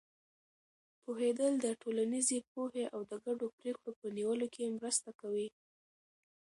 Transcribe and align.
پوهېدل 1.03 1.53
د 1.59 1.67
ټولنیزې 1.81 2.39
پوهې 2.51 2.85
او 2.95 3.01
د 3.09 3.11
ګډو 3.25 3.47
پرېکړو 3.59 3.91
په 3.99 4.07
نیولو 4.17 4.47
کې 4.53 4.75
مرسته 4.77 5.09
کوي. 5.21 5.47